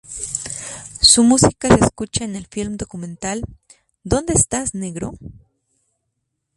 Su 1.01 1.23
música 1.23 1.67
se 1.77 1.83
escucha 1.85 2.23
en 2.23 2.35
el 2.35 2.47
filme 2.47 2.75
documental 2.75 3.43
¿Dónde 4.03 4.33
estás, 4.33 4.73
Negro? 4.73 5.13